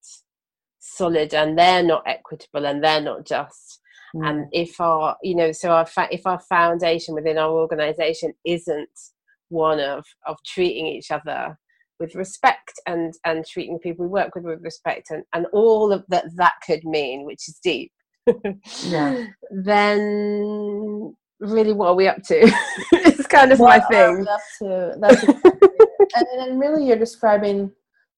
[0.79, 3.81] solid and they're not equitable and they're not just
[4.13, 8.89] and if our you know so our fa- if our foundation within our organization isn't
[9.49, 11.57] one of of treating each other
[11.99, 15.91] with respect and and treating the people we work with with respect and and all
[15.91, 17.91] of that that could mean which is deep
[18.83, 19.25] Yeah.
[19.51, 22.39] then really what are we up to
[22.91, 24.95] it's kind of my What are thing up to?
[24.99, 27.71] That's and then really you're describing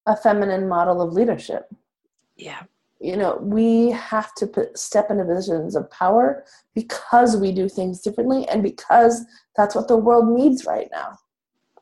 [0.08, 1.66] a feminine model of leadership.
[2.36, 2.64] yeah
[3.02, 6.44] You know, we have to put, step into positions of power
[6.76, 9.26] because we do things differently and because
[9.58, 11.18] that's what the world needs right now.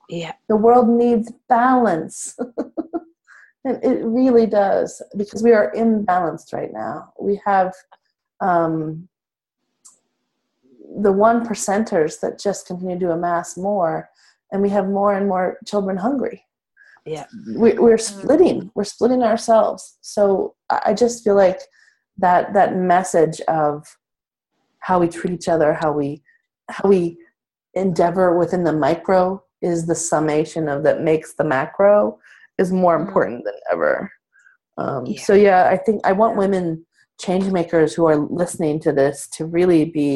[0.10, 2.38] yeah The world needs balance.
[3.66, 7.14] and it really does because we are imbalanced right now.
[7.20, 7.74] We have
[8.40, 9.10] um,
[11.02, 14.10] the one percenters that just continue to amass more,
[14.52, 16.46] and we have more and more children hungry.
[17.16, 17.26] Yeah
[17.64, 18.58] We, we're splitting.
[18.76, 19.82] We're splitting ourselves.
[20.14, 20.20] So
[20.74, 21.60] I I just feel like
[22.26, 23.72] that that message of
[24.88, 26.10] how we treat each other, how we
[26.76, 27.02] how we
[27.84, 29.22] endeavor within the micro
[29.70, 31.98] is the summation of that makes the macro
[32.62, 33.04] is more Mm.
[33.06, 33.94] important than ever.
[34.82, 35.22] Um, Yeah.
[35.28, 36.66] So yeah, I think I want women
[37.26, 40.12] change makers who are listening to this to really be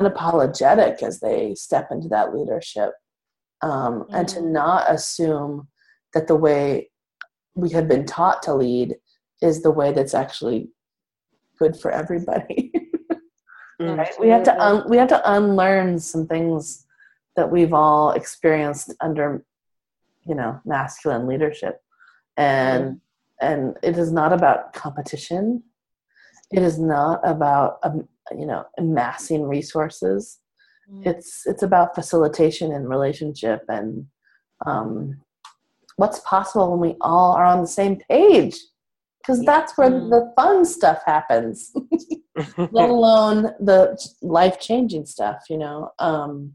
[0.00, 2.90] unapologetic as they step into that leadership
[3.66, 4.50] um, and to Mm.
[4.52, 5.68] not assume
[6.14, 6.90] that the way
[7.54, 8.96] we have been taught to lead
[9.42, 10.70] is the way that's actually
[11.58, 12.72] good for everybody.
[13.78, 14.18] Right?
[14.18, 16.86] We have to un- we have to unlearn some things
[17.36, 19.44] that we've all experienced under
[20.28, 21.74] you know masculine leadership
[22.38, 23.00] and
[23.42, 25.62] and it is not about competition
[26.58, 28.08] it is not about um,
[28.40, 30.38] you know amassing resources
[30.92, 31.06] Mm.
[31.06, 34.06] it's it's about facilitation and relationship and
[34.66, 35.20] um,
[35.96, 38.56] what's possible when we all are on the same page
[39.18, 39.46] because Yeah.
[39.46, 40.10] that's where Mm.
[40.10, 41.72] the fun stuff happens
[42.70, 46.54] let alone the life changing stuff you know um,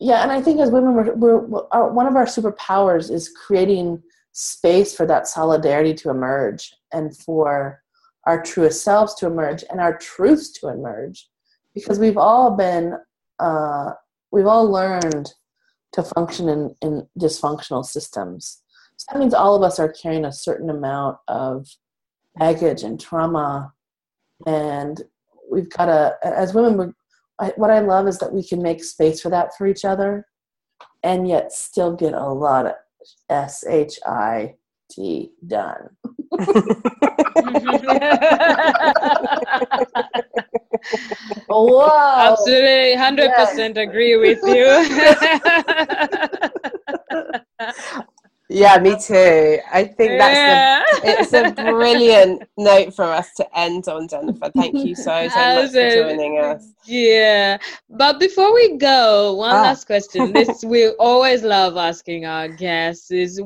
[0.00, 3.28] yeah and i think as women we're, we're, we're our, one of our superpowers is
[3.46, 7.82] creating space for that solidarity to emerge and for
[8.26, 11.28] our truest selves to emerge and our truths to emerge
[11.80, 12.94] because we've all been
[13.38, 13.92] uh,
[14.30, 15.32] we've all learned
[15.92, 18.62] to function in, in dysfunctional systems.
[18.96, 21.68] So that means all of us are carrying a certain amount of
[22.36, 23.72] baggage and trauma.
[24.46, 25.02] And
[25.50, 26.92] we've got to as women we're,
[27.38, 30.26] I, what i love is that we can make space for that for each other
[31.02, 32.74] and yet still get a lot of
[33.30, 35.88] s-h-i-t done
[41.48, 42.32] Whoa!
[42.32, 44.68] Absolutely, hundred percent agree with you.
[48.50, 51.18] yeah me too i think that's the yeah.
[51.20, 54.50] it's a brilliant note for us to end on, Jennifer.
[54.56, 56.72] Thank you so, so much for joining us.
[56.84, 57.58] Yeah,
[57.90, 59.62] but before we go, one Ah.
[59.62, 60.32] last question.
[60.32, 63.40] This we always love asking our guests is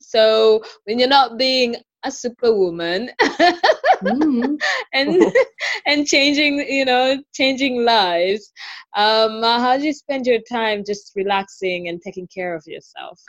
[0.00, 4.54] So when you're not being a superwoman mm-hmm.
[4.92, 5.32] and
[5.86, 8.52] and changing you know changing lives
[8.96, 13.20] um uh, how do you spend your time just relaxing and taking care of yourself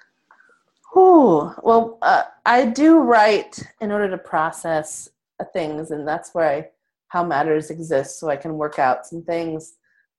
[0.96, 5.10] Oh, well, uh, I do write in order to process
[5.52, 6.70] things, and that's where I,
[7.08, 9.74] how matters exist, so I can work out some things.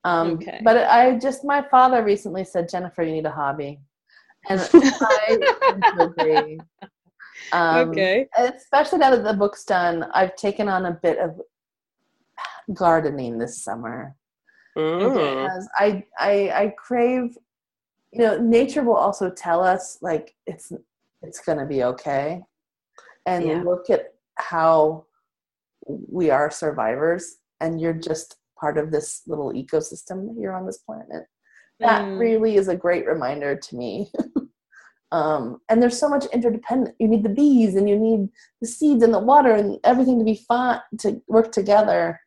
[0.05, 0.61] Um, okay.
[0.63, 3.81] But I just, my father recently said, Jennifer, you need a hobby.
[4.49, 5.39] And I
[5.99, 6.59] agree.
[7.53, 8.29] Um, okay.
[8.37, 11.41] Especially now that the book's done, I've taken on a bit of
[12.73, 14.17] gardening this summer.
[14.77, 14.99] Mm.
[14.99, 17.37] Because I, I, I crave,
[18.13, 20.73] you know, nature will also tell us like it's
[21.23, 22.43] it's gonna be okay,
[23.25, 23.63] and yeah.
[23.63, 25.07] look at how
[25.87, 31.27] we are survivors, and you're just part of this little ecosystem here on this planet.
[31.81, 32.19] That mm.
[32.19, 34.11] really is a great reminder to me.
[35.15, 36.97] Um, and there's so much interdependent.
[36.99, 40.25] You need the bees and you need the seeds and the water and everything to
[40.25, 42.21] be fun to work together.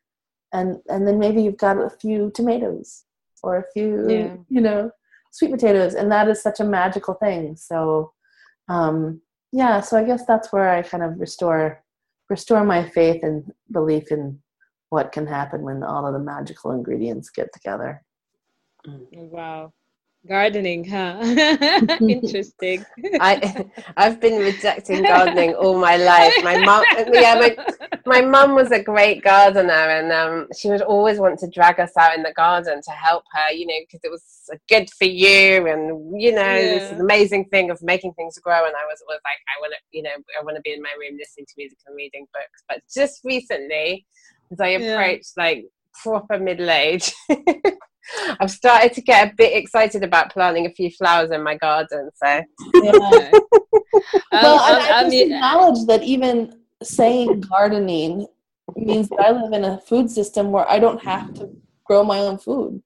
[0.54, 3.04] And and then maybe you've got a few tomatoes
[3.44, 4.36] or a few, yeah.
[4.48, 4.90] you know,
[5.32, 7.58] sweet potatoes, and that is such a magical thing.
[7.58, 8.14] So,
[8.70, 9.20] um,
[9.52, 9.82] yeah.
[9.82, 11.84] So I guess that's where I kind of restore
[12.30, 14.40] restore my faith and belief in
[14.92, 18.02] what can happen when all of the magical ingredients get together.
[19.12, 19.74] Wow
[20.28, 21.18] gardening huh?
[22.02, 22.86] Interesting.
[23.20, 23.66] I
[23.98, 26.34] i've been rejecting gardening all my life.
[26.44, 27.58] My mom yeah my
[28.06, 31.92] my mum was a great gardener and um, she would always want to drag us
[31.98, 34.24] out in the garden to help her you know because it was
[34.70, 36.80] good for you and you know yeah.
[36.80, 38.66] this amazing thing of making things grow.
[38.66, 40.82] And i was always like i want to you know i want to be in
[40.82, 42.64] my room listening to music and reading books.
[42.68, 44.06] But just recently
[44.52, 45.44] as i approached yeah.
[45.44, 45.66] like
[46.02, 47.14] proper middle age
[48.40, 52.10] I've started to get a bit excited about planting a few flowers in my garden.
[52.16, 53.32] So, yeah.
[54.32, 58.28] well, um, I, I just mean, acknowledge that even saying gardening
[58.76, 61.50] means that I live in a food system where I don't have to
[61.86, 62.82] grow my own food.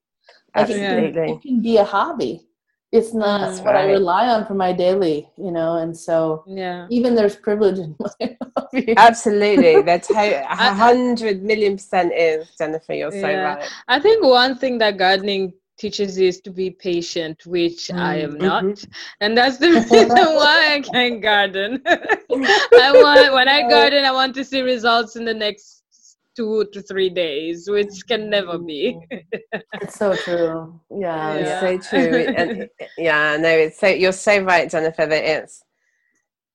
[0.54, 1.06] Like Absolutely.
[1.06, 2.46] It can, it can be a hobby
[2.92, 3.88] it's not That's what right.
[3.88, 7.96] I rely on for my daily, you know, and so yeah, even there's privilege in
[8.20, 8.94] my hobby.
[8.96, 12.92] Absolutely, that's how a hundred million percent is Jennifer.
[12.92, 13.20] You're yeah.
[13.56, 13.70] so right.
[13.88, 17.98] I think one thing that gardening teaches is to be patient, which mm.
[17.98, 18.92] I am not, mm-hmm.
[19.22, 21.82] and that's the reason why I can't garden.
[21.86, 25.81] I want when I garden, I want to see results in the next
[26.36, 28.98] two to three days, which can never be.
[29.10, 30.80] it's so true.
[30.90, 31.64] Yeah, yeah.
[31.64, 32.34] it's so true.
[32.36, 32.68] and,
[32.98, 35.06] yeah, no, it's so you're so right, Jennifer.
[35.06, 35.62] That it's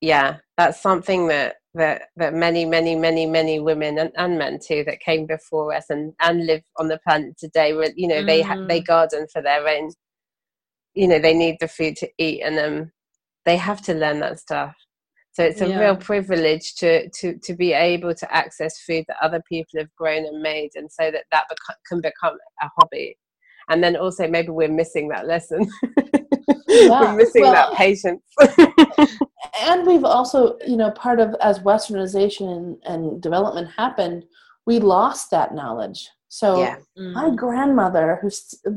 [0.02, 4.84] yeah, that's something that that that many, many, many, many women and, and men too
[4.86, 7.74] that came before us and and live on the planet today.
[7.74, 8.68] Where you know they mm.
[8.68, 9.92] they garden for their own.
[10.94, 12.92] You know they need the food to eat, and um,
[13.46, 14.76] they have to learn that stuff
[15.38, 15.80] so it's a yeah.
[15.80, 20.26] real privilege to, to, to be able to access food that other people have grown
[20.26, 21.44] and made, and so that that
[21.88, 23.16] can become a hobby.
[23.70, 25.70] And then also maybe we're missing that lesson.
[26.70, 27.02] Yeah.
[27.02, 28.22] we're missing well, that patience.
[29.62, 34.26] and we've also, you know, part of as Westernization and development happened,
[34.66, 36.08] we lost that knowledge.
[36.28, 36.76] So yeah.
[37.00, 37.14] mm.
[37.14, 38.30] my grandmother, who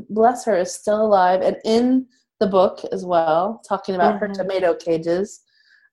[0.09, 2.07] bless her, is still alive and in
[2.39, 4.27] the book as well, talking about mm-hmm.
[4.27, 5.41] her tomato cages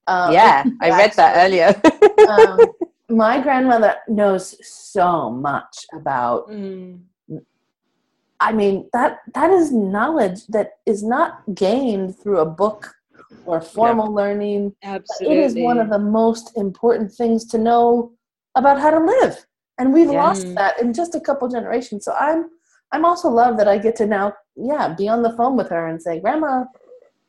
[0.08, 1.80] um, yeah, I read that earlier.
[2.28, 2.58] um,
[3.08, 6.50] my grandmother knows so much about.
[6.50, 7.00] Mm.
[8.40, 12.94] I mean that that is knowledge that is not gained through a book
[13.46, 14.14] or formal yep.
[14.14, 14.74] learning.
[14.84, 18.12] Absolutely, it is one of the most important things to know
[18.54, 19.44] about how to live,
[19.78, 20.22] and we've yeah.
[20.22, 22.04] lost that in just a couple generations.
[22.04, 22.48] So I'm
[22.92, 25.88] I'm also love that I get to now, yeah, be on the phone with her
[25.88, 26.64] and say, Grandma,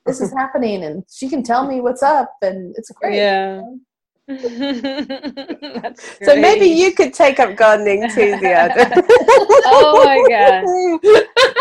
[0.10, 3.62] this is happening and she can tell me what's up and it's great yeah
[6.24, 8.86] so maybe you could take up gardening too, the other.
[9.66, 10.64] oh my god!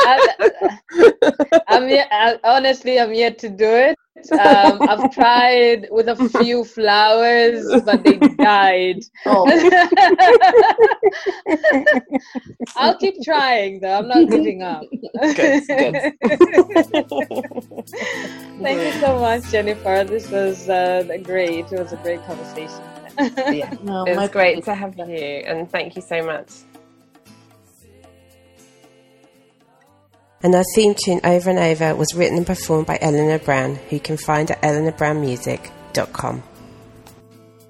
[0.06, 3.96] I'm, I'm yet, I, honestly, I'm yet to do it.
[4.32, 9.00] Um, I've tried with a few flowers, but they died.
[9.26, 9.46] Oh.
[12.76, 13.98] I'll keep trying, though.
[13.98, 14.82] I'm not giving up.
[14.90, 15.94] Good, good.
[18.62, 20.04] Thank you so much, Jennifer.
[20.04, 21.72] This was uh, great.
[21.72, 22.82] It was a great conversation.
[23.52, 26.50] yeah, no, it was great to have you, and thank you so much.
[30.42, 33.96] And our theme tune over and over was written and performed by Eleanor Brown, who
[33.96, 36.42] you can find at eleanorbrownmusic.com.